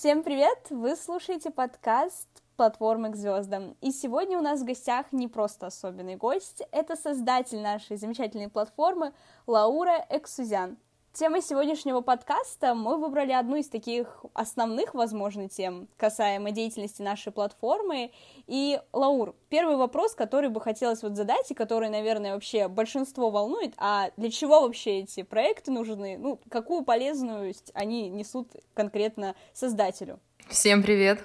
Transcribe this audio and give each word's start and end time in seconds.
Всем 0.00 0.22
привет! 0.22 0.68
Вы 0.70 0.94
слушаете 0.94 1.50
подкаст 1.50 2.28
«Платформы 2.56 3.10
к 3.10 3.16
звездам». 3.16 3.76
И 3.80 3.90
сегодня 3.90 4.38
у 4.38 4.40
нас 4.40 4.60
в 4.60 4.64
гостях 4.64 5.06
не 5.10 5.26
просто 5.26 5.66
особенный 5.66 6.14
гость, 6.14 6.62
это 6.70 6.94
создатель 6.94 7.60
нашей 7.60 7.96
замечательной 7.96 8.48
платформы 8.48 9.12
Лаура 9.48 10.06
Эксузян. 10.08 10.78
Тема 11.18 11.42
сегодняшнего 11.42 12.00
подкаста 12.00 12.76
мы 12.76 12.96
выбрали 12.96 13.32
одну 13.32 13.56
из 13.56 13.66
таких 13.66 14.24
основных, 14.34 14.94
возможно, 14.94 15.48
тем, 15.48 15.88
касаемо 15.96 16.52
деятельности 16.52 17.02
нашей 17.02 17.32
платформы. 17.32 18.12
И, 18.46 18.80
Лаур, 18.92 19.34
первый 19.48 19.74
вопрос, 19.74 20.14
который 20.14 20.48
бы 20.48 20.60
хотелось 20.60 21.02
вот 21.02 21.16
задать, 21.16 21.50
и 21.50 21.54
который, 21.54 21.88
наверное, 21.88 22.34
вообще 22.34 22.68
большинство 22.68 23.30
волнует, 23.30 23.74
а 23.78 24.12
для 24.16 24.30
чего 24.30 24.60
вообще 24.60 25.00
эти 25.00 25.24
проекты 25.24 25.72
нужны? 25.72 26.18
Ну, 26.18 26.38
какую 26.48 26.84
полезность 26.84 27.72
они 27.74 28.08
несут 28.08 28.52
конкретно 28.74 29.34
создателю? 29.52 30.20
Всем 30.48 30.84
привет! 30.84 31.18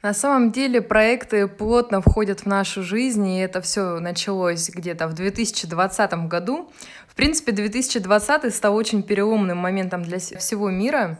На 0.00 0.14
самом 0.14 0.52
деле 0.52 0.80
проекты 0.80 1.48
плотно 1.48 2.00
входят 2.00 2.40
в 2.40 2.46
нашу 2.46 2.84
жизнь, 2.84 3.26
и 3.26 3.40
это 3.40 3.60
все 3.60 3.98
началось 3.98 4.70
где-то 4.70 5.08
в 5.08 5.14
2020 5.14 6.28
году. 6.28 6.70
В 7.08 7.16
принципе, 7.16 7.50
2020 7.50 8.54
стал 8.54 8.76
очень 8.76 9.02
переломным 9.02 9.58
моментом 9.58 10.04
для 10.04 10.18
всего 10.18 10.70
мира. 10.70 11.18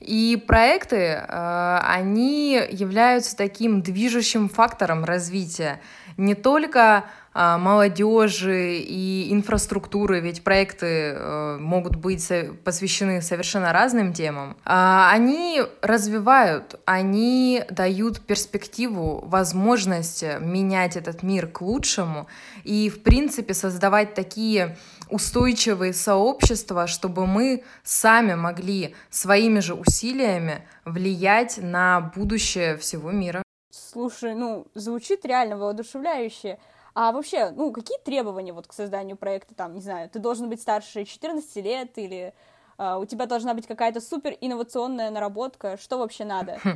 И 0.00 0.42
проекты, 0.46 0.96
э, 0.96 1.80
они 1.82 2.60
являются 2.70 3.36
таким 3.36 3.80
движущим 3.80 4.50
фактором 4.50 5.04
развития 5.04 5.80
не 6.18 6.34
только 6.34 7.04
молодежи 7.34 8.78
и 8.78 9.32
инфраструктуры, 9.32 10.20
ведь 10.20 10.42
проекты 10.42 11.14
э, 11.14 11.58
могут 11.60 11.96
быть 11.96 12.30
посвящены 12.64 13.22
совершенно 13.22 13.72
разным 13.72 14.12
темам, 14.12 14.56
а, 14.64 15.10
они 15.12 15.62
развивают, 15.80 16.80
они 16.86 17.62
дают 17.70 18.20
перспективу, 18.20 19.22
возможность 19.26 20.24
менять 20.40 20.96
этот 20.96 21.22
мир 21.22 21.46
к 21.46 21.60
лучшему 21.60 22.26
и, 22.64 22.90
в 22.90 23.02
принципе, 23.02 23.54
создавать 23.54 24.14
такие 24.14 24.76
устойчивые 25.10 25.92
сообщества, 25.92 26.86
чтобы 26.86 27.26
мы 27.26 27.64
сами 27.82 28.34
могли 28.34 28.94
своими 29.10 29.60
же 29.60 29.74
усилиями 29.74 30.66
влиять 30.84 31.58
на 31.60 32.00
будущее 32.00 32.76
всего 32.76 33.10
мира. 33.10 33.42
Слушай, 33.70 34.34
ну, 34.34 34.66
звучит 34.74 35.24
реально 35.24 35.56
воодушевляюще. 35.56 36.58
А 36.94 37.12
вообще, 37.12 37.50
ну, 37.50 37.72
какие 37.72 37.98
требования 37.98 38.52
вот 38.52 38.66
к 38.66 38.72
созданию 38.72 39.16
проекта, 39.16 39.54
там, 39.54 39.74
не 39.74 39.80
знаю, 39.80 40.08
ты 40.08 40.18
должен 40.18 40.48
быть 40.48 40.60
старше 40.60 41.04
14 41.04 41.56
лет 41.56 41.96
или 41.96 42.34
а, 42.78 42.98
у 42.98 43.04
тебя 43.04 43.26
должна 43.26 43.52
быть 43.52 43.66
какая-то 43.66 44.00
супер 44.00 44.36
инновационная 44.40 45.10
наработка, 45.10 45.76
что 45.76 45.98
вообще 45.98 46.24
надо? 46.24 46.58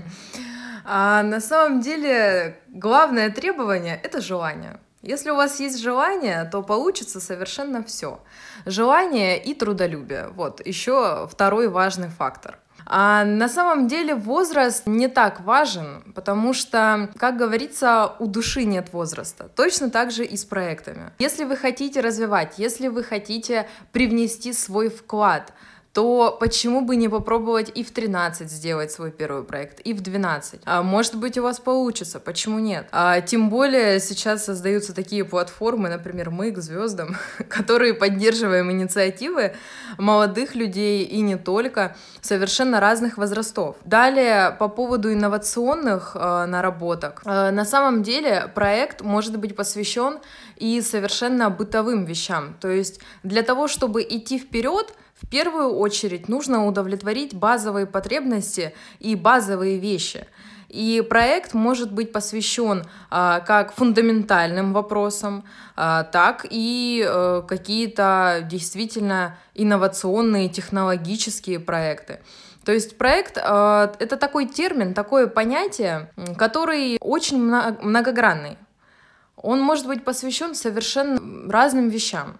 А, 0.86 1.22
на 1.22 1.40
самом 1.40 1.80
деле, 1.80 2.60
главное 2.68 3.30
требование— 3.30 3.98
это 4.02 4.20
желание. 4.20 4.78
Если 5.00 5.30
у 5.30 5.34
вас 5.34 5.58
есть 5.58 5.80
желание, 5.80 6.44
то 6.44 6.62
получится 6.62 7.20
совершенно 7.20 7.82
все. 7.82 8.20
Желание 8.66 9.42
и 9.42 9.54
трудолюбие. 9.54 10.28
Вот 10.28 10.64
еще 10.66 11.26
второй 11.26 11.68
важный 11.68 12.08
фактор. 12.08 12.58
А 12.86 13.24
на 13.24 13.48
самом 13.48 13.88
деле 13.88 14.14
возраст 14.14 14.86
не 14.86 15.08
так 15.08 15.40
важен, 15.40 16.12
потому 16.14 16.52
что, 16.52 17.10
как 17.18 17.36
говорится, 17.36 18.14
у 18.18 18.26
души 18.26 18.64
нет 18.64 18.92
возраста. 18.92 19.48
Точно 19.54 19.90
так 19.90 20.10
же 20.10 20.24
и 20.24 20.36
с 20.36 20.44
проектами. 20.44 21.12
Если 21.18 21.44
вы 21.44 21.56
хотите 21.56 22.00
развивать, 22.00 22.54
если 22.58 22.88
вы 22.88 23.02
хотите 23.02 23.66
привнести 23.92 24.52
свой 24.52 24.88
вклад, 24.88 25.52
то 25.94 26.36
почему 26.40 26.80
бы 26.80 26.96
не 26.96 27.08
попробовать 27.08 27.70
и 27.72 27.84
в 27.84 27.92
13 27.92 28.50
сделать 28.50 28.90
свой 28.90 29.12
первый 29.12 29.44
проект, 29.44 29.78
и 29.80 29.94
в 29.94 30.00
12? 30.00 30.60
А, 30.64 30.82
может 30.82 31.14
быть, 31.14 31.38
у 31.38 31.42
вас 31.42 31.60
получится, 31.60 32.18
почему 32.18 32.58
нет? 32.58 32.88
А, 32.90 33.20
тем 33.20 33.48
более 33.48 34.00
сейчас 34.00 34.44
создаются 34.44 34.92
такие 34.92 35.24
платформы, 35.24 35.88
например, 35.88 36.30
мы 36.30 36.50
к 36.50 36.58
звездам, 36.58 37.16
которые 37.48 37.94
поддерживаем 37.94 38.72
инициативы 38.72 39.54
молодых 39.96 40.56
людей 40.56 41.04
и 41.04 41.20
не 41.20 41.36
только, 41.36 41.94
совершенно 42.20 42.80
разных 42.80 43.16
возрастов. 43.16 43.76
Далее, 43.84 44.50
по 44.58 44.68
поводу 44.68 45.12
инновационных 45.12 46.16
э, 46.16 46.46
наработок. 46.46 47.22
Э, 47.24 47.52
на 47.52 47.64
самом 47.64 48.02
деле 48.02 48.50
проект 48.52 49.02
может 49.02 49.38
быть 49.38 49.54
посвящен 49.54 50.18
и 50.56 50.80
совершенно 50.80 51.50
бытовым 51.50 52.04
вещам. 52.04 52.56
То 52.60 52.68
есть 52.68 53.00
для 53.22 53.42
того, 53.42 53.68
чтобы 53.68 54.02
идти 54.02 54.40
вперед, 54.40 54.92
в 55.20 55.28
первую 55.28 55.74
очередь 55.74 56.28
нужно 56.28 56.66
удовлетворить 56.66 57.34
базовые 57.34 57.86
потребности 57.86 58.74
и 58.98 59.14
базовые 59.14 59.78
вещи. 59.78 60.26
И 60.68 61.06
проект 61.08 61.54
может 61.54 61.92
быть 61.92 62.10
посвящен 62.12 62.84
а, 63.08 63.38
как 63.40 63.72
фундаментальным 63.72 64.72
вопросам, 64.72 65.44
а, 65.76 66.02
так 66.02 66.46
и 66.50 67.04
а, 67.06 67.42
какие-то 67.42 68.44
действительно 68.50 69.38
инновационные 69.54 70.48
технологические 70.48 71.60
проекты. 71.60 72.18
То 72.64 72.72
есть 72.72 72.96
проект 72.96 73.36
э, 73.36 73.40
это 73.98 74.16
такой 74.16 74.46
термин, 74.46 74.94
такое 74.94 75.26
понятие, 75.26 76.10
который 76.38 76.96
очень 76.98 77.38
многогранный. 77.38 78.56
Он 79.36 79.60
может 79.60 79.86
быть 79.86 80.02
посвящен 80.02 80.54
совершенно 80.54 81.20
разным 81.52 81.90
вещам. 81.90 82.38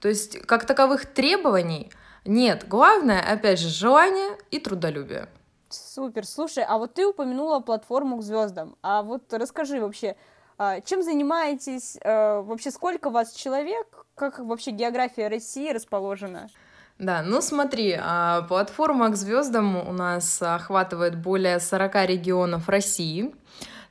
То 0.00 0.08
есть 0.08 0.40
как 0.46 0.66
таковых 0.66 1.06
требований 1.06 1.90
нет. 2.24 2.66
Главное, 2.68 3.20
опять 3.20 3.58
же, 3.58 3.68
желание 3.68 4.36
и 4.50 4.58
трудолюбие. 4.58 5.28
Супер. 5.68 6.26
Слушай, 6.26 6.64
а 6.64 6.78
вот 6.78 6.94
ты 6.94 7.06
упомянула 7.06 7.60
платформу 7.60 8.18
к 8.18 8.22
звездам. 8.22 8.76
А 8.82 9.02
вот 9.02 9.32
расскажи 9.32 9.80
вообще, 9.80 10.16
а, 10.58 10.80
чем 10.80 11.02
занимаетесь? 11.02 11.98
А, 12.04 12.42
вообще, 12.42 12.70
сколько 12.70 13.10
вас 13.10 13.32
человек? 13.32 13.86
Как 14.14 14.38
вообще 14.38 14.70
география 14.70 15.28
России 15.28 15.72
расположена? 15.72 16.48
Да, 16.98 17.22
ну 17.22 17.42
смотри, 17.42 17.98
а, 18.00 18.42
платформа 18.42 19.10
к 19.10 19.16
звездам 19.16 19.76
у 19.76 19.92
нас 19.92 20.40
охватывает 20.40 21.16
более 21.16 21.60
40 21.60 22.06
регионов 22.06 22.68
России. 22.68 23.34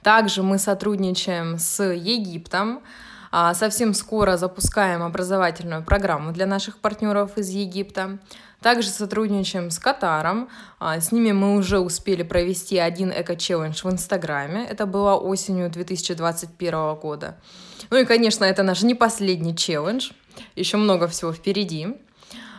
Также 0.01 0.43
мы 0.43 0.57
сотрудничаем 0.57 1.57
с 1.57 1.83
Египтом, 1.83 2.81
совсем 3.53 3.93
скоро 3.93 4.37
запускаем 4.37 5.03
образовательную 5.03 5.83
программу 5.83 6.31
для 6.31 6.45
наших 6.45 6.79
партнеров 6.79 7.37
из 7.37 7.49
Египта. 7.49 8.19
Также 8.61 8.87
сотрудничаем 8.87 9.71
с 9.71 9.77
Катаром. 9.77 10.47
А, 10.79 11.01
с 11.01 11.11
ними 11.11 11.33
мы 11.33 11.57
уже 11.57 11.79
успели 11.79 12.23
провести 12.23 12.77
один 12.77 13.11
эко-челлендж 13.11 13.81
в 13.83 13.91
Инстаграме. 13.91 14.65
Это 14.65 14.85
было 14.85 15.15
осенью 15.15 15.69
2021 15.69 16.95
года. 16.95 17.37
Ну 17.89 17.97
и, 17.97 18.05
конечно, 18.05 18.45
это 18.45 18.63
наш 18.63 18.83
не 18.83 18.95
последний 18.95 19.53
челлендж. 19.53 20.11
Еще 20.55 20.77
много 20.77 21.09
всего 21.09 21.33
впереди. 21.33 21.97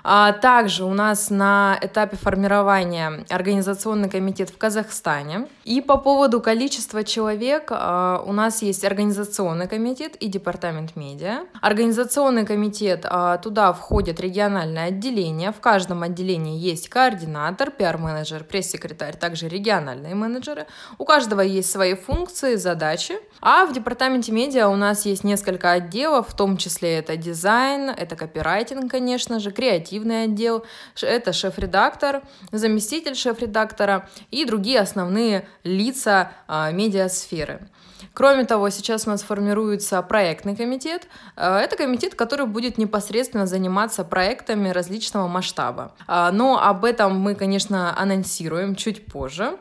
А 0.08 0.32
также 0.32 0.84
у 0.84 0.94
нас 0.94 1.30
на 1.30 1.76
этапе 1.82 2.16
формирования 2.16 3.24
организационный 3.28 4.08
комитет 4.08 4.50
в 4.50 4.56
Казахстане. 4.56 5.48
И 5.64 5.80
по 5.80 5.96
поводу 5.96 6.40
количества 6.40 7.02
человек 7.02 7.70
а, 7.70 8.22
у 8.24 8.32
нас 8.32 8.62
есть 8.62 8.84
организационный 8.84 9.66
комитет 9.66 10.14
и 10.14 10.28
департамент 10.28 10.94
медиа. 10.94 11.40
Организационный 11.60 12.46
комитет, 12.46 13.04
а, 13.04 13.38
туда 13.38 13.72
входит 13.72 14.20
региональное 14.20 14.90
отделение. 14.90 15.50
В 15.50 15.58
каждом 15.58 16.04
отделении 16.04 16.56
есть 16.56 16.88
координатор, 16.88 17.72
пиар-менеджер, 17.72 18.44
пресс-секретарь, 18.44 19.16
также 19.16 19.48
региональные 19.48 20.14
менеджеры. 20.14 20.68
У 20.98 21.04
каждого 21.04 21.40
есть 21.40 21.68
свои 21.68 21.94
функции, 21.94 22.54
задачи. 22.54 23.14
А 23.40 23.66
в 23.66 23.72
департаменте 23.72 24.30
медиа 24.30 24.68
у 24.68 24.76
нас 24.76 25.04
есть 25.04 25.24
несколько 25.24 25.72
отделов, 25.72 26.28
в 26.28 26.36
том 26.36 26.56
числе 26.56 26.98
это 26.98 27.16
дизайн, 27.16 27.90
это 27.90 28.14
копирайтинг, 28.14 28.88
конечно 28.88 29.40
же, 29.40 29.50
креатив 29.50 29.95
креативный 29.96 30.24
отдел, 30.24 30.64
это 31.00 31.32
шеф-редактор, 31.32 32.22
заместитель 32.52 33.14
шеф-редактора 33.14 34.08
и 34.30 34.44
другие 34.44 34.80
основные 34.80 35.48
лица 35.64 36.32
а, 36.46 36.70
медиасферы. 36.70 37.68
Кроме 38.12 38.44
того, 38.44 38.70
сейчас 38.70 39.06
у 39.06 39.10
нас 39.10 39.22
формируется 39.22 40.00
проектный 40.02 40.56
комитет. 40.56 41.08
А, 41.36 41.60
это 41.60 41.76
комитет, 41.76 42.14
который 42.14 42.46
будет 42.46 42.78
непосредственно 42.78 43.46
заниматься 43.46 44.04
проектами 44.04 44.68
различного 44.68 45.28
масштаба. 45.28 45.92
А, 46.06 46.30
но 46.32 46.62
об 46.62 46.84
этом 46.84 47.18
мы, 47.18 47.34
конечно, 47.34 47.98
анонсируем 47.98 48.74
чуть 48.74 49.06
позже. 49.06 49.56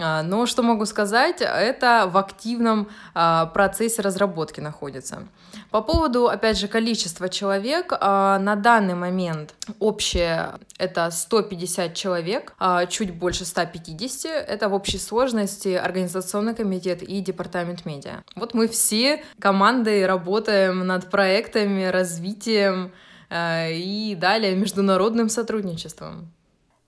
А, 0.00 0.22
но 0.22 0.46
что 0.46 0.62
могу 0.62 0.86
сказать, 0.86 1.40
это 1.40 2.08
в 2.10 2.16
активном 2.16 2.88
а, 3.14 3.46
процессе 3.46 4.02
разработки 4.02 4.60
находится. 4.60 5.24
По 5.70 5.82
поводу, 5.82 6.28
опять 6.28 6.58
же, 6.58 6.68
количества 6.68 7.28
человек, 7.28 7.92
а, 8.00 8.38
на 8.38 8.56
данный 8.56 8.94
момент 8.94 9.54
общее 9.78 10.54
это 10.78 11.10
150 11.10 11.94
человек, 11.94 12.54
чуть 12.88 13.14
больше 13.14 13.44
150, 13.44 14.30
это 14.30 14.68
в 14.68 14.74
общей 14.74 14.98
сложности 14.98 15.68
организационный 15.68 16.54
комитет 16.54 17.02
и 17.02 17.20
департамент 17.20 17.84
медиа. 17.84 18.22
Вот 18.36 18.54
мы 18.54 18.68
все 18.68 19.22
командой 19.38 20.06
работаем 20.06 20.86
над 20.86 21.10
проектами, 21.10 21.84
развитием 21.84 22.92
и 23.30 24.16
далее 24.18 24.54
международным 24.54 25.28
сотрудничеством. 25.28 26.32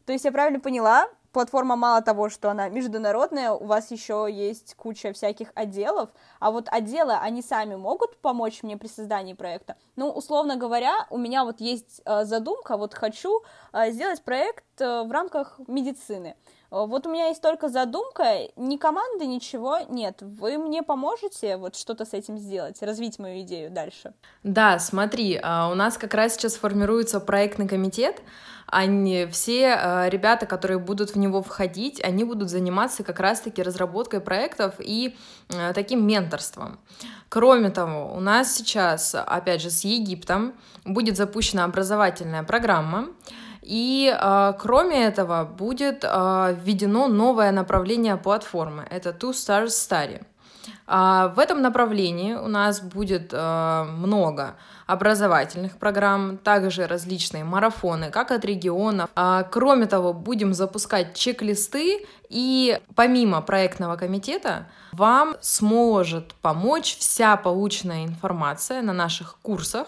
То 0.06 0.12
есть 0.12 0.24
я 0.24 0.32
правильно 0.32 0.60
поняла, 0.60 1.08
платформа 1.32 1.76
мало 1.76 2.02
того, 2.02 2.28
что 2.28 2.50
она 2.50 2.68
международная, 2.68 3.52
у 3.52 3.64
вас 3.66 3.90
еще 3.90 4.28
есть 4.30 4.74
куча 4.74 5.12
всяких 5.12 5.52
отделов, 5.54 6.10
а 6.38 6.50
вот 6.50 6.68
отделы, 6.70 7.14
они 7.14 7.42
сами 7.42 7.76
могут 7.76 8.18
помочь 8.18 8.62
мне 8.62 8.76
при 8.76 8.88
создании 8.88 9.34
проекта. 9.34 9.76
Ну, 9.96 10.10
условно 10.10 10.56
говоря, 10.56 11.06
у 11.10 11.18
меня 11.18 11.44
вот 11.44 11.60
есть 11.60 12.02
э, 12.04 12.24
задумка, 12.24 12.76
вот 12.76 12.94
хочу 12.94 13.42
э, 13.72 13.90
сделать 13.90 14.22
проект 14.22 14.64
э, 14.80 15.02
в 15.02 15.10
рамках 15.10 15.60
медицины. 15.66 16.36
Вот 16.70 17.04
у 17.04 17.10
меня 17.10 17.26
есть 17.26 17.42
только 17.42 17.68
задумка, 17.68 18.48
ни 18.54 18.76
команды, 18.76 19.26
ничего 19.26 19.78
нет. 19.88 20.22
Вы 20.22 20.56
мне 20.56 20.84
поможете 20.84 21.56
вот 21.56 21.74
что-то 21.74 22.04
с 22.04 22.12
этим 22.12 22.38
сделать, 22.38 22.80
развить 22.80 23.18
мою 23.18 23.40
идею 23.40 23.72
дальше? 23.72 24.14
Да, 24.44 24.78
смотри, 24.78 25.38
у 25.38 25.74
нас 25.74 25.98
как 25.98 26.14
раз 26.14 26.34
сейчас 26.34 26.54
формируется 26.54 27.18
проектный 27.18 27.66
комитет, 27.66 28.22
они, 28.70 29.26
все 29.26 29.76
э, 29.76 30.08
ребята, 30.08 30.46
которые 30.46 30.78
будут 30.78 31.10
в 31.10 31.18
него 31.18 31.42
входить, 31.42 32.00
они 32.02 32.24
будут 32.24 32.50
заниматься 32.50 33.02
как 33.02 33.20
раз-таки 33.20 33.62
разработкой 33.62 34.20
проектов 34.20 34.74
и 34.78 35.16
э, 35.48 35.72
таким 35.74 36.06
менторством. 36.06 36.78
Кроме 37.28 37.70
того, 37.70 38.14
у 38.14 38.20
нас 38.20 38.54
сейчас, 38.54 39.14
опять 39.14 39.60
же, 39.60 39.70
с 39.70 39.84
Египтом 39.84 40.54
будет 40.84 41.16
запущена 41.16 41.64
образовательная 41.64 42.42
программа, 42.42 43.08
и 43.62 44.12
э, 44.12 44.52
кроме 44.58 45.04
этого 45.04 45.44
будет 45.44 46.04
э, 46.04 46.56
введено 46.60 47.08
новое 47.08 47.52
направление 47.52 48.16
платформы. 48.16 48.86
Это 48.90 49.10
Two 49.10 49.32
Stars 49.32 49.66
Study. 49.66 50.22
Э, 50.86 51.32
в 51.34 51.38
этом 51.38 51.62
направлении 51.62 52.34
у 52.34 52.48
нас 52.48 52.80
будет 52.80 53.32
э, 53.32 53.84
много 53.84 54.56
образовательных 54.86 55.78
программ, 55.78 56.36
также 56.36 56.86
различные 56.86 57.44
марафоны, 57.44 58.10
как 58.10 58.32
от 58.32 58.44
регионов. 58.44 59.08
А, 59.14 59.44
кроме 59.44 59.86
того, 59.86 60.12
будем 60.12 60.52
запускать 60.52 61.14
чек-листы, 61.14 62.04
и 62.28 62.80
помимо 62.96 63.40
проектного 63.40 63.96
комитета 63.96 64.66
вам 64.92 65.36
сможет 65.40 66.34
помочь 66.34 66.96
вся 66.98 67.36
полученная 67.36 68.04
информация 68.04 68.82
на 68.82 68.92
наших 68.92 69.38
курсах 69.42 69.86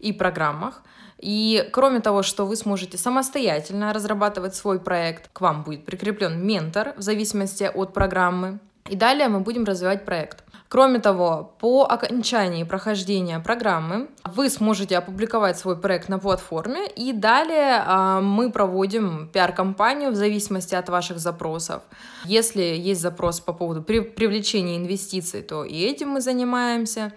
и 0.00 0.12
программах, 0.12 0.82
и 1.18 1.68
кроме 1.72 2.00
того, 2.00 2.22
что 2.22 2.46
вы 2.46 2.56
сможете 2.56 2.98
самостоятельно 2.98 3.92
разрабатывать 3.92 4.54
свой 4.54 4.78
проект, 4.78 5.30
к 5.32 5.40
вам 5.40 5.62
будет 5.62 5.84
прикреплен 5.84 6.44
ментор 6.44 6.94
в 6.96 7.00
зависимости 7.00 7.70
от 7.72 7.94
программы. 7.94 8.58
И 8.88 8.96
далее 8.96 9.28
мы 9.28 9.40
будем 9.40 9.64
развивать 9.64 10.04
проект. 10.04 10.42
Кроме 10.68 10.98
того, 10.98 11.54
по 11.60 11.84
окончании 11.84 12.64
прохождения 12.64 13.38
программы 13.38 14.08
вы 14.24 14.50
сможете 14.50 14.98
опубликовать 14.98 15.58
свой 15.58 15.76
проект 15.76 16.08
на 16.08 16.18
платформе, 16.18 16.88
и 16.88 17.12
далее 17.12 17.84
э, 17.86 18.20
мы 18.20 18.50
проводим 18.50 19.28
пиар-компанию 19.32 20.10
в 20.10 20.16
зависимости 20.16 20.74
от 20.74 20.88
ваших 20.88 21.18
запросов. 21.18 21.82
Если 22.24 22.62
есть 22.62 23.00
запрос 23.00 23.40
по 23.40 23.52
поводу 23.52 23.82
при 23.82 24.00
привлечения 24.00 24.76
инвестиций, 24.76 25.42
то 25.42 25.64
и 25.64 25.78
этим 25.78 26.08
мы 26.08 26.20
занимаемся 26.20 27.12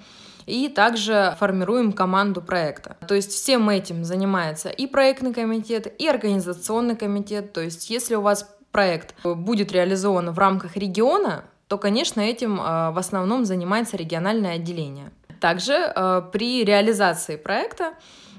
и 0.46 0.68
также 0.68 1.36
формируем 1.40 1.92
команду 1.92 2.42
проекта. 2.42 2.98
То 3.08 3.16
есть 3.16 3.32
всем 3.32 3.70
этим 3.70 4.04
занимается 4.04 4.70
и 4.70 4.86
проектный 4.88 5.34
комитет, 5.34 5.94
и 6.00 6.08
организационный 6.08 6.96
комитет. 6.96 7.54
То 7.54 7.62
есть 7.62 7.90
если 7.90 8.16
у 8.16 8.22
вас 8.22 8.48
проект 8.72 9.16
будет 9.24 9.72
реализован 9.72 10.32
в 10.32 10.40
рамках 10.40 10.76
региона, 10.76 11.46
то, 11.70 11.78
конечно, 11.78 12.20
этим 12.20 12.60
э, 12.60 12.92
в 12.92 12.98
основном 12.98 13.46
занимается 13.46 13.96
региональное 13.96 14.56
отделение. 14.56 15.12
Также 15.40 15.74
э, 15.74 16.22
при 16.34 16.66
реализации 16.66 17.38
проекта 17.38 17.94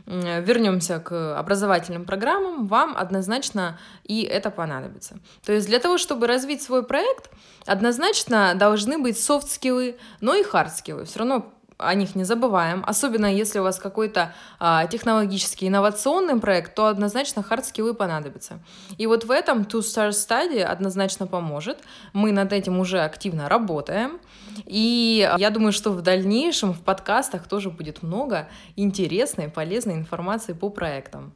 вернемся 0.07 0.99
к 0.99 1.39
образовательным 1.39 2.05
программам, 2.05 2.67
вам 2.67 2.97
однозначно 2.97 3.79
и 4.03 4.23
это 4.23 4.51
понадобится. 4.51 5.21
То 5.45 5.53
есть 5.53 5.69
для 5.69 5.79
того, 5.79 5.99
чтобы 5.99 6.27
развить 6.27 6.63
свой 6.63 6.83
проект, 6.83 7.31
однозначно 7.65 8.55
должны 8.57 8.99
быть 8.99 9.21
софт-скиллы, 9.21 9.99
но 10.21 10.35
и 10.35 10.43
хард-скиллы. 10.43 11.05
Все 11.05 11.21
равно 11.21 11.53
о 11.81 11.95
них 11.95 12.15
не 12.15 12.25
забываем. 12.25 12.85
Особенно 12.87 13.27
если 13.27 13.59
у 13.59 13.63
вас 13.63 13.79
какой-то 13.79 14.35
а, 14.59 14.87
технологический 14.87 15.69
инновационный 15.69 16.39
проект, 16.41 16.75
то 16.75 16.87
однозначно 16.87 17.43
хардскиллы 17.43 17.95
понадобятся. 17.95 18.61
И 18.99 19.07
вот 19.07 19.25
в 19.25 19.31
этом 19.31 19.63
To 19.63 19.81
Stars 19.81 20.11
Study 20.11 20.61
однозначно 20.61 21.27
поможет. 21.27 21.79
Мы 22.13 22.33
над 22.33 22.53
этим 22.53 22.79
уже 22.79 23.01
активно 23.01 23.49
работаем. 23.49 24.21
И 24.67 25.29
я 25.39 25.51
думаю, 25.51 25.73
что 25.73 25.91
в 25.91 26.03
дальнейшем 26.03 26.73
в 26.73 26.83
подкастах 26.83 27.49
тоже 27.49 27.71
будет 27.71 28.03
много 28.03 28.49
интересной, 28.77 29.49
полезной 29.49 29.95
информации 29.95 30.53
по 30.53 30.71
проектам. 30.71 31.35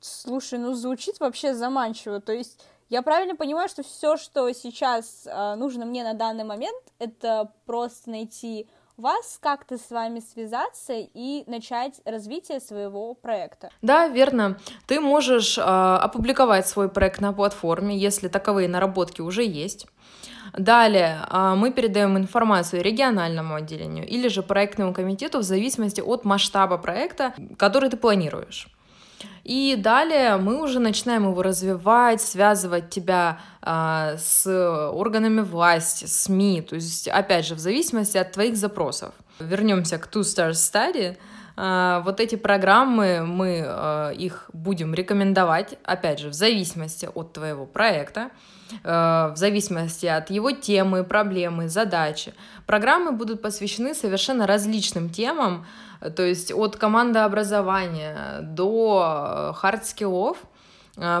Слушай, 0.00 0.58
ну 0.58 0.74
звучит 0.74 1.20
вообще 1.20 1.54
заманчиво. 1.54 2.20
То 2.20 2.32
есть 2.32 2.60
я 2.90 3.02
правильно 3.02 3.36
понимаю, 3.36 3.68
что 3.68 3.84
все, 3.84 4.16
что 4.16 4.50
сейчас 4.52 5.26
э, 5.26 5.54
нужно 5.54 5.84
мне 5.86 6.02
на 6.02 6.14
данный 6.14 6.42
момент, 6.42 6.82
это 6.98 7.52
просто 7.64 8.10
найти 8.10 8.68
вас 9.00 9.38
как-то 9.40 9.78
с 9.78 9.90
вами 9.90 10.20
связаться 10.20 10.92
и 10.96 11.44
начать 11.46 12.00
развитие 12.04 12.60
своего 12.60 13.14
проекта. 13.14 13.70
Да, 13.82 14.08
верно. 14.08 14.58
Ты 14.86 15.00
можешь 15.00 15.58
э, 15.58 15.62
опубликовать 15.62 16.66
свой 16.66 16.88
проект 16.88 17.20
на 17.20 17.32
платформе, 17.32 17.96
если 17.96 18.28
таковые 18.28 18.68
наработки 18.68 19.20
уже 19.20 19.44
есть. 19.44 19.86
Далее 20.56 21.20
э, 21.30 21.54
мы 21.56 21.72
передаем 21.72 22.16
информацию 22.16 22.82
региональному 22.82 23.54
отделению 23.54 24.06
или 24.06 24.28
же 24.28 24.42
проектному 24.42 24.92
комитету 24.92 25.38
в 25.38 25.42
зависимости 25.42 26.00
от 26.00 26.24
масштаба 26.24 26.78
проекта, 26.78 27.34
который 27.56 27.90
ты 27.90 27.96
планируешь. 27.96 28.68
И 29.50 29.74
далее 29.74 30.36
мы 30.36 30.62
уже 30.62 30.78
начинаем 30.78 31.24
его 31.24 31.42
развивать, 31.42 32.22
связывать 32.22 32.88
тебя 32.88 33.40
а, 33.62 34.14
с 34.16 34.46
органами 34.46 35.40
власти, 35.40 36.04
СМИ, 36.04 36.62
то 36.62 36.76
есть, 36.76 37.08
опять 37.08 37.46
же, 37.46 37.56
в 37.56 37.58
зависимости 37.58 38.16
от 38.16 38.30
твоих 38.30 38.56
запросов. 38.56 39.12
Вернемся 39.40 39.98
к 39.98 40.06
Two 40.06 40.20
Stars 40.20 40.52
Study. 40.52 41.16
А, 41.62 42.00
вот 42.06 42.20
эти 42.20 42.36
программы 42.36 43.22
мы 43.26 43.62
а, 43.66 44.10
их 44.12 44.48
будем 44.54 44.94
рекомендовать, 44.94 45.76
опять 45.84 46.18
же, 46.18 46.30
в 46.30 46.32
зависимости 46.32 47.06
от 47.14 47.34
твоего 47.34 47.66
проекта, 47.66 48.30
а, 48.82 49.28
в 49.34 49.36
зависимости 49.36 50.06
от 50.06 50.30
его 50.30 50.52
темы, 50.52 51.04
проблемы, 51.04 51.68
задачи. 51.68 52.32
Программы 52.64 53.12
будут 53.12 53.42
посвящены 53.42 53.94
совершенно 53.94 54.46
различным 54.46 55.10
темам, 55.10 55.66
то 56.16 56.22
есть 56.22 56.50
от 56.50 56.76
командообразования 56.76 58.38
до 58.40 59.54
хард-скиллов. 59.60 60.38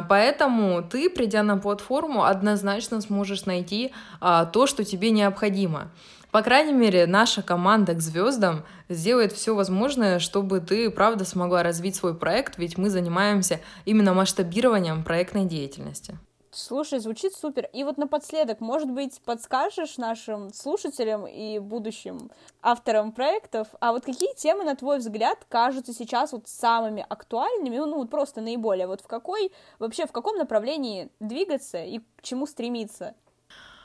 Поэтому 0.08 0.82
ты, 0.82 1.10
придя 1.10 1.42
на 1.42 1.58
платформу, 1.58 2.24
однозначно 2.24 3.00
сможешь 3.02 3.44
найти 3.44 3.92
то, 4.20 4.66
что 4.66 4.84
тебе 4.84 5.10
необходимо. 5.10 5.90
По 6.30 6.42
крайней 6.42 6.72
мере, 6.72 7.06
наша 7.06 7.42
команда 7.42 7.94
к 7.94 8.00
звездам 8.00 8.64
сделает 8.88 9.32
все 9.32 9.54
возможное, 9.54 10.20
чтобы 10.20 10.60
ты, 10.60 10.90
правда, 10.90 11.24
смогла 11.24 11.62
развить 11.62 11.96
свой 11.96 12.14
проект, 12.14 12.56
ведь 12.56 12.78
мы 12.78 12.88
занимаемся 12.88 13.60
именно 13.84 14.14
масштабированием 14.14 15.02
проектной 15.02 15.44
деятельности. 15.44 16.18
Слушай, 16.52 16.98
звучит 16.98 17.32
супер. 17.34 17.68
И 17.72 17.84
вот 17.84 17.96
напоследок, 17.96 18.60
может 18.60 18.90
быть, 18.90 19.20
подскажешь 19.24 19.98
нашим 19.98 20.52
слушателям 20.52 21.26
и 21.26 21.60
будущим 21.60 22.30
авторам 22.60 23.12
проектов, 23.12 23.68
а 23.80 23.92
вот 23.92 24.04
какие 24.04 24.34
темы, 24.34 24.64
на 24.64 24.74
твой 24.74 24.98
взгляд, 24.98 25.38
кажутся 25.48 25.92
сейчас 25.92 26.32
вот 26.32 26.48
самыми 26.48 27.06
актуальными, 27.08 27.76
ну, 27.76 27.98
вот 27.98 28.10
просто 28.10 28.40
наиболее, 28.40 28.88
вот 28.88 29.00
в 29.00 29.06
какой, 29.06 29.52
вообще 29.78 30.06
в 30.06 30.12
каком 30.12 30.38
направлении 30.38 31.08
двигаться 31.20 31.84
и 31.84 32.00
к 32.16 32.22
чему 32.22 32.46
стремиться? 32.46 33.14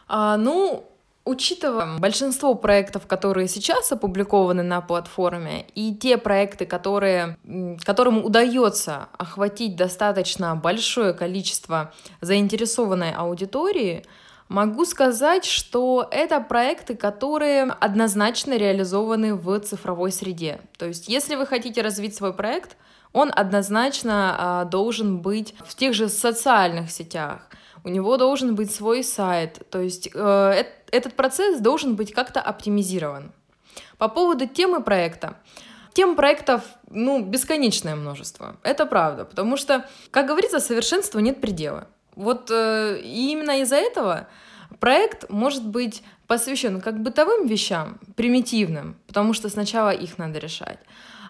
А, 0.07 0.35
ну, 0.37 0.85
Учитывая 1.25 1.98
большинство 1.98 2.53
проектов, 2.53 3.08
которые 3.08 3.48
сейчас 3.48 3.91
опубликованы 3.91 4.62
на 4.62 4.79
платформе, 4.82 5.65
и 5.74 5.96
те 5.96 6.20
проекты, 6.20 6.67
которые, 6.67 7.39
которым 7.84 8.24
удается 8.24 9.10
охватить 9.17 9.75
достаточно 9.75 10.55
большое 10.55 11.13
количество 11.13 11.91
заинтересованной 12.22 13.12
аудитории, 13.12 14.05
могу 14.50 14.86
сказать, 14.86 15.46
что 15.46 16.08
это 16.12 16.39
проекты, 16.41 16.96
которые 16.96 17.63
однозначно 17.63 18.55
реализованы 18.55 19.34
в 19.34 19.60
цифровой 19.62 20.12
среде. 20.12 20.62
То 20.77 20.86
есть, 20.86 21.08
если 21.08 21.34
вы 21.34 21.48
хотите 21.48 21.82
развить 21.82 22.15
свой 22.15 22.34
проект, 22.34 22.77
он 23.13 23.32
однозначно 23.36 24.36
а, 24.38 24.65
должен 24.65 25.22
быть 25.22 25.55
в 25.65 25.74
тех 25.74 25.96
же 25.96 26.08
социальных 26.08 26.91
сетях, 26.91 27.50
у 27.85 27.89
него 27.89 28.17
должен 28.17 28.55
быть 28.55 28.73
свой 28.73 29.03
сайт, 29.03 29.61
то 29.69 29.79
есть 29.79 30.09
э, 30.13 30.63
этот 30.91 31.13
процесс 31.13 31.61
должен 31.61 31.95
быть 31.95 32.13
как-то 32.13 32.41
оптимизирован. 32.41 33.31
По 33.97 34.09
поводу 34.09 34.47
темы 34.47 34.81
проекта. 34.81 35.37
Тем 35.93 36.15
проектов, 36.15 36.63
ну, 36.89 37.23
бесконечное 37.23 37.95
множество. 37.95 38.57
Это 38.63 38.85
правда, 38.85 39.23
потому 39.23 39.55
что, 39.55 39.87
как 40.11 40.25
говорится, 40.25 40.59
совершенству 40.59 41.19
нет 41.19 41.39
предела. 41.39 41.87
Вот 42.15 42.49
э, 42.51 42.99
именно 43.01 43.61
из-за 43.61 43.75
этого 43.75 44.27
проект 44.79 45.29
может 45.29 45.65
быть 45.65 46.03
посвящен 46.27 46.81
как 46.81 46.99
бытовым 46.99 47.47
вещам, 47.47 47.99
примитивным, 48.15 48.97
потому 49.05 49.33
что 49.33 49.47
сначала 49.47 49.91
их 49.91 50.17
надо 50.17 50.39
решать, 50.39 50.79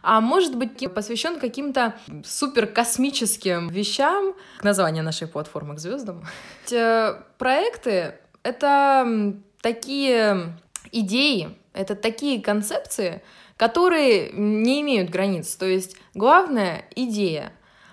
а 0.05 0.21
может 0.21 0.55
быть 0.55 0.93
посвящен 0.93 1.39
каким-то 1.39 1.95
супер 2.23 2.67
космическим 2.67 3.69
вещам, 3.69 4.35
название 4.61 5.01
нашей 5.01 5.27
платформы 5.27 5.75
к 5.75 5.79
звездам. 5.79 6.23
Э, 6.71 7.15
проекты— 7.39 8.13
это 8.43 9.33
такие 9.61 10.57
идеи, 10.91 11.57
это 11.73 11.95
такие 11.95 12.39
концепции, 12.39 13.23
которые 13.57 14.31
не 14.31 14.81
имеют 14.81 15.09
границ. 15.09 15.55
То 15.55 15.65
есть 15.65 15.97
главная 16.13 16.85
идея. 16.95 17.51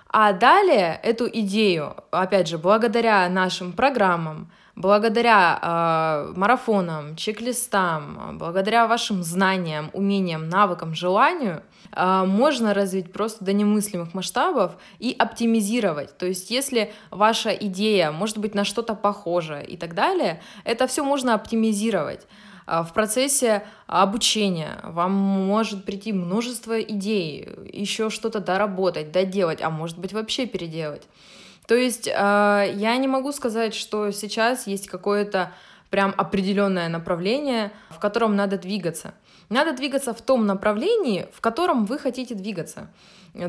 А 0.09 0.35
далее 0.35 1.01
эту 1.03 1.27
идею, 1.27 1.97
опять 2.11 2.47
же, 2.47 2.59
благодаря 2.59 3.27
нашим 3.31 3.73
программам, 3.73 4.53
благодаря 4.75 5.59
э, 5.61 6.33
марафонам, 6.37 7.17
чек-листам, 7.17 8.39
благодаря 8.39 8.87
вашим 8.87 9.23
знаниям, 9.23 9.91
умениям, 9.93 10.49
навыкам, 10.49 10.95
желанию, 10.95 11.63
э, 11.95 12.25
можно 12.25 12.75
развить 12.75 13.13
просто 13.13 13.45
до 13.45 13.53
немыслимых 13.53 14.15
масштабов 14.15 14.73
и 14.99 15.15
оптимизировать. 15.19 16.17
То 16.17 16.27
есть, 16.27 16.51
если 16.51 16.93
ваша 17.11 17.51
идея 17.51 18.13
может 18.13 18.39
быть 18.39 18.55
на 18.55 18.65
что-то 18.65 18.95
похожа 18.95 19.61
и 19.61 19.77
так 19.77 19.95
далее, 19.95 20.43
это 20.65 20.87
все 20.87 21.05
можно 21.05 21.35
оптимизировать. 21.35 22.27
А, 22.67 22.83
в 22.85 22.93
процессе 22.93 23.65
обучения 23.87 24.79
вам 24.85 25.13
может 25.13 25.85
прийти 25.85 26.13
множество 26.13 26.81
идей, 26.81 27.49
еще 27.73 28.11
что-то 28.11 28.41
доработать, 28.41 29.13
доделать, 29.13 29.61
а 29.63 29.71
может 29.71 29.99
быть 29.99 30.13
вообще 30.13 30.47
переделать. 30.47 31.03
То 31.73 31.77
есть 31.79 32.07
а, 32.15 32.65
я 32.65 32.95
не 32.99 33.09
могу 33.09 33.33
сказать, 33.33 33.73
что 33.73 34.11
сейчас 34.11 34.67
есть 34.67 34.89
какое-то 34.89 35.55
прям 35.89 36.13
определенное 36.19 36.91
направление, 36.91 37.73
в 37.89 37.99
котором 37.99 38.37
надо 38.37 38.59
двигаться. 38.59 39.15
Надо 39.49 39.73
двигаться 39.73 40.13
в 40.13 40.21
том 40.21 40.45
направлении, 40.45 41.29
в 41.33 41.41
котором 41.41 41.87
вы 41.87 41.99
хотите 41.99 42.35
двигаться. 42.35 42.93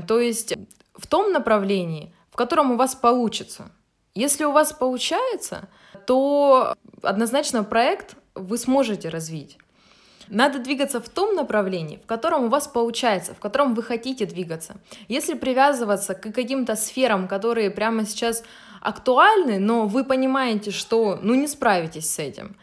То 0.07 0.21
есть 0.21 0.53
в 0.95 1.05
том 1.05 1.33
направлении, 1.33 2.15
в 2.31 2.37
котором 2.37 2.71
у 2.71 2.77
вас 2.77 2.95
получится. 2.95 3.73
Если 4.15 4.45
у 4.45 4.53
вас 4.53 4.71
получается, 4.71 5.67
то 6.07 6.77
однозначно 7.01 7.65
проект 7.65 8.15
вы 8.35 8.57
сможете 8.57 9.09
развить. 9.09 9.57
Надо 10.29 10.59
двигаться 10.59 10.99
в 11.01 11.09
том 11.09 11.35
направлении, 11.35 11.99
в 12.03 12.05
котором 12.05 12.45
у 12.45 12.49
вас 12.49 12.67
получается, 12.67 13.33
в 13.33 13.39
котором 13.39 13.73
вы 13.73 13.83
хотите 13.83 14.25
двигаться. 14.25 14.75
Если 15.07 15.33
привязываться 15.33 16.13
к 16.15 16.33
каким-то 16.33 16.75
сферам, 16.75 17.27
которые 17.27 17.69
прямо 17.69 18.05
сейчас 18.05 18.43
актуальны, 18.81 19.59
но 19.59 19.87
вы 19.87 20.03
понимаете, 20.03 20.71
что 20.71 21.19
ну 21.21 21.35
не 21.35 21.47
справитесь 21.47 22.09
с 22.09 22.19
этим, 22.19 22.55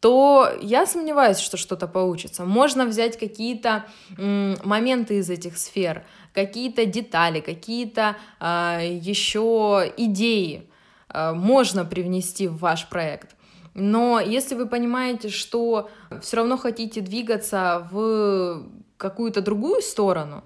то 0.00 0.52
я 0.60 0.84
сомневаюсь, 0.84 1.38
что 1.38 1.56
что-то 1.56 1.88
получится. 1.88 2.44
Можно 2.44 2.84
взять 2.84 3.18
какие-то 3.18 3.86
моменты 4.18 5.18
из 5.18 5.30
этих 5.30 5.56
сфер, 5.56 6.04
какие-то 6.34 6.84
детали, 6.84 7.40
какие-то 7.40 8.16
э, 8.38 8.80
еще 9.00 9.90
идеи 9.96 10.68
э, 11.08 11.32
можно 11.32 11.86
привнести 11.86 12.48
в 12.48 12.58
ваш 12.58 12.86
проект. 12.88 13.34
Но 13.74 14.20
если 14.20 14.54
вы 14.54 14.66
понимаете, 14.66 15.28
что 15.28 15.90
все 16.22 16.36
равно 16.36 16.56
хотите 16.56 17.00
двигаться 17.00 17.88
в 17.90 18.62
какую-то 18.96 19.40
другую 19.40 19.82
сторону, 19.82 20.44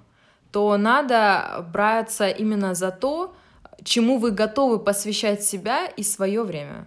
то 0.50 0.76
надо 0.78 1.66
браться 1.72 2.28
именно 2.28 2.74
за 2.74 2.90
то, 2.90 3.34
чему 3.84 4.18
вы 4.18 4.30
готовы 4.30 4.78
посвящать 4.78 5.42
себя 5.42 5.86
и 5.86 6.02
свое 6.02 6.42
время. 6.42 6.86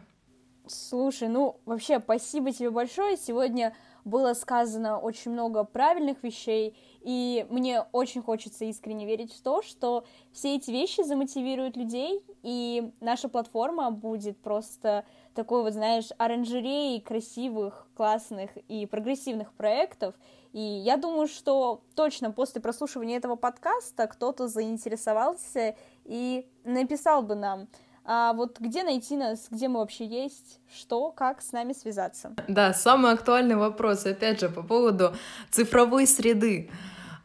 Слушай, 0.71 1.27
ну 1.27 1.59
вообще 1.65 1.99
спасибо 1.99 2.51
тебе 2.53 2.69
большое. 2.69 3.17
Сегодня 3.17 3.75
было 4.05 4.33
сказано 4.33 4.99
очень 4.99 5.31
много 5.31 5.65
правильных 5.65 6.23
вещей, 6.23 6.77
и 7.01 7.45
мне 7.49 7.81
очень 7.91 8.21
хочется 8.21 8.65
искренне 8.65 9.05
верить 9.05 9.33
в 9.33 9.41
то, 9.41 9.61
что 9.61 10.05
все 10.31 10.55
эти 10.55 10.71
вещи 10.71 11.03
замотивируют 11.03 11.75
людей, 11.75 12.23
и 12.41 12.91
наша 13.01 13.27
платформа 13.27 13.91
будет 13.91 14.39
просто 14.39 15.05
такой 15.35 15.61
вот, 15.61 15.73
знаешь, 15.73 16.07
оранжереей 16.17 17.01
красивых, 17.01 17.87
классных 17.93 18.51
и 18.69 18.85
прогрессивных 18.85 19.53
проектов. 19.53 20.15
И 20.53 20.61
я 20.61 20.97
думаю, 20.97 21.27
что 21.27 21.83
точно 21.95 22.31
после 22.31 22.61
прослушивания 22.61 23.17
этого 23.17 23.35
подкаста 23.35 24.07
кто-то 24.07 24.47
заинтересовался 24.47 25.75
и 26.05 26.49
написал 26.63 27.23
бы 27.23 27.35
нам, 27.35 27.67
а 28.03 28.33
вот 28.33 28.59
где 28.59 28.83
найти 28.83 29.15
нас, 29.15 29.47
где 29.49 29.67
мы 29.67 29.79
вообще 29.79 30.05
есть, 30.05 30.59
что, 30.75 31.11
как 31.11 31.41
с 31.41 31.51
нами 31.51 31.73
связаться? 31.73 32.33
Да, 32.47 32.73
самый 32.73 33.11
актуальный 33.11 33.55
вопрос, 33.55 34.05
опять 34.05 34.39
же, 34.39 34.49
по 34.49 34.63
поводу 34.63 35.15
цифровой 35.49 36.07
среды. 36.07 36.69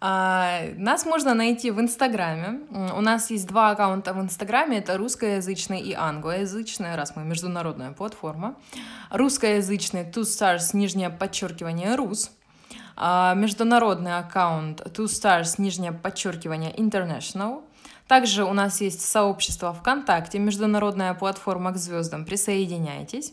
А, 0.00 0.60
нас 0.76 1.06
можно 1.06 1.34
найти 1.34 1.70
в 1.70 1.80
Инстаграме. 1.80 2.60
У 2.94 3.00
нас 3.00 3.30
есть 3.30 3.46
два 3.46 3.70
аккаунта 3.70 4.12
в 4.12 4.20
Инстаграме. 4.20 4.78
Это 4.78 4.98
русскоязычный 4.98 5.80
и 5.80 5.94
англоязычный, 5.94 6.94
раз 6.94 7.16
мы 7.16 7.24
международная 7.24 7.92
платформа. 7.92 8.56
Русскоязычный 9.10 10.04
Two 10.04 10.22
Stars, 10.22 10.76
нижнее 10.76 11.08
подчеркивание, 11.08 11.94
Рус. 11.94 12.30
А, 12.94 13.34
международный 13.34 14.18
аккаунт 14.18 14.80
Two 14.82 15.06
Stars, 15.06 15.54
нижнее 15.58 15.92
подчеркивание, 15.92 16.72
International. 16.74 17.62
Также 18.08 18.44
у 18.44 18.52
нас 18.52 18.80
есть 18.80 19.00
сообщество 19.00 19.72
ВКонтакте, 19.72 20.38
международная 20.38 21.14
платформа 21.14 21.72
к 21.72 21.76
звездам. 21.76 22.24
Присоединяйтесь. 22.24 23.32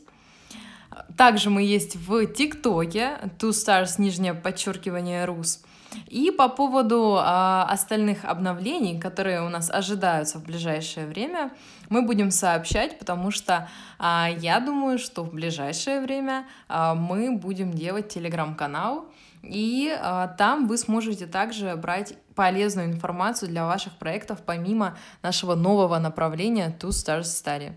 Также 1.18 1.50
мы 1.50 1.64
есть 1.64 1.96
в 1.96 2.26
ТикТоке, 2.26 3.18
Two 3.40 3.50
Stars, 3.50 3.96
нижнее 3.98 4.34
подчеркивание, 4.34 5.26
Рус. 5.26 5.64
И 6.08 6.32
по 6.32 6.50
поводу 6.50 7.18
а, 7.20 7.68
остальных 7.70 8.26
обновлений, 8.26 9.00
которые 9.00 9.44
у 9.44 9.50
нас 9.50 9.70
ожидаются 9.70 10.40
в 10.40 10.44
ближайшее 10.44 11.06
время, 11.06 11.52
мы 11.90 12.02
будем 12.02 12.32
сообщать, 12.32 12.98
потому 12.98 13.30
что 13.30 13.70
а, 14.00 14.30
я 14.40 14.60
думаю, 14.60 14.98
что 14.98 15.24
в 15.24 15.32
ближайшее 15.32 16.02
время 16.02 16.46
а, 16.68 16.96
мы 16.96 17.32
будем 17.38 17.72
делать 17.74 18.10
телеграм-канал, 18.10 19.06
и 19.44 19.96
а, 20.00 20.30
там 20.30 20.68
вы 20.68 20.78
сможете 20.78 21.28
также 21.28 21.76
брать 21.76 22.16
полезную 22.36 22.88
информацию 22.88 23.50
для 23.50 23.66
ваших 23.66 23.94
проектов 23.94 24.40
помимо 24.46 24.98
нашего 25.22 25.56
нового 25.56 26.00
направления 26.00 26.76
Two 26.80 26.90
Stars 26.90 27.24
Study. 27.24 27.74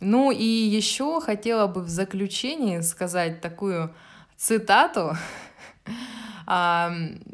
Ну 0.00 0.30
и 0.30 0.44
еще 0.44 1.20
хотела 1.20 1.66
бы 1.66 1.82
в 1.82 1.88
заключении 1.88 2.80
сказать 2.80 3.40
такую 3.40 3.92
цитату. 4.36 5.16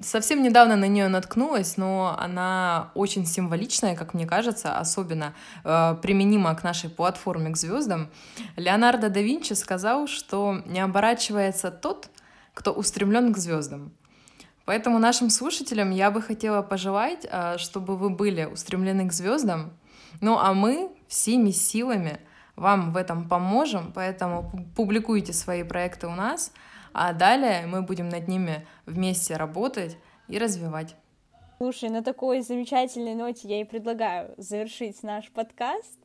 Совсем 0.02 0.42
недавно 0.42 0.74
на 0.74 0.86
нее 0.86 1.06
наткнулась, 1.06 1.76
но 1.76 2.16
она 2.18 2.90
очень 2.94 3.26
символичная, 3.26 3.94
как 3.94 4.12
мне 4.12 4.26
кажется, 4.26 4.76
особенно 4.76 5.34
э, 5.62 5.96
применима 6.02 6.52
к 6.56 6.64
нашей 6.64 6.90
платформе 6.90 7.50
к 7.50 7.56
звездам. 7.56 8.10
Леонардо 8.56 9.10
да 9.10 9.20
Винчи 9.20 9.52
сказал, 9.52 10.08
что 10.08 10.62
не 10.66 10.80
оборачивается 10.80 11.70
тот, 11.70 12.08
кто 12.54 12.72
устремлен 12.72 13.32
к 13.32 13.38
звездам. 13.38 13.92
Поэтому 14.64 14.98
нашим 14.98 15.30
слушателям 15.30 15.90
я 15.90 16.10
бы 16.10 16.22
хотела 16.22 16.62
пожелать, 16.62 17.26
э, 17.30 17.58
чтобы 17.58 17.96
вы 17.96 18.10
были 18.10 18.44
устремлены 18.44 19.08
к 19.08 19.12
звездам, 19.12 19.72
ну 20.20 20.38
а 20.38 20.54
мы 20.54 20.90
всеми 21.08 21.50
силами 21.50 22.20
вам 22.56 22.92
в 22.92 22.96
этом 22.96 23.28
поможем, 23.28 23.92
поэтому 23.94 24.50
публикуйте 24.76 25.32
свои 25.32 25.62
проекты 25.64 26.06
у 26.06 26.14
нас— 26.14 26.52
а 26.94 27.12
далее 27.12 27.66
мы 27.66 27.82
будем 27.82 28.08
над 28.08 28.28
ними 28.28 28.66
вместе 28.86 29.36
работать 29.36 29.98
и 30.28 30.38
развивать. 30.38 30.94
Слушай, 31.58 31.90
на 31.90 32.02
такой 32.02 32.40
замечательной 32.40 33.14
ноте 33.14 33.48
я 33.48 33.60
и 33.60 33.64
предлагаю 33.64 34.32
завершить 34.36 35.02
наш 35.02 35.30
подкаст. 35.30 35.98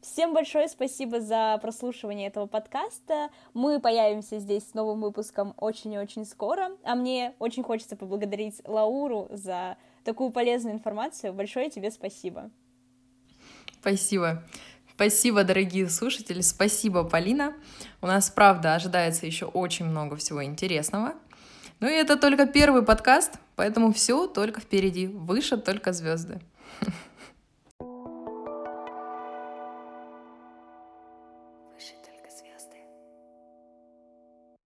Всем 0.00 0.32
большое 0.32 0.66
спасибо 0.68 1.20
за 1.20 1.58
прослушивание 1.60 2.28
этого 2.28 2.46
подкаста. 2.46 3.28
Мы 3.52 3.80
появимся 3.80 4.38
здесь 4.38 4.70
с 4.70 4.72
новым 4.72 5.02
выпуском 5.02 5.52
очень 5.58 5.92
и 5.92 5.98
очень 5.98 6.24
скоро. 6.24 6.70
А 6.84 6.94
мне 6.94 7.34
очень 7.38 7.62
хочется 7.62 7.96
поблагодарить 7.96 8.62
Лауру 8.64 9.28
за 9.30 9.76
такую 10.02 10.30
полезную 10.30 10.74
информацию. 10.74 11.34
Большое 11.34 11.68
тебе 11.68 11.90
спасибо. 11.90 12.50
Спасибо. 13.80 14.42
Спасибо, 14.94 15.44
дорогие 15.44 15.88
слушатели, 15.88 16.40
спасибо, 16.40 17.04
Полина. 17.04 17.54
У 18.00 18.06
нас, 18.06 18.30
правда, 18.30 18.74
ожидается 18.74 19.26
еще 19.26 19.46
очень 19.46 19.86
много 19.86 20.16
всего 20.16 20.42
интересного. 20.44 21.14
Ну 21.80 21.88
и 21.88 21.92
это 21.92 22.16
только 22.16 22.46
первый 22.46 22.82
подкаст, 22.82 23.34
поэтому 23.56 23.92
все 23.92 24.26
только 24.26 24.60
впереди. 24.60 25.06
Выше 25.06 25.58
только 25.58 25.92
звезды. 25.92 26.40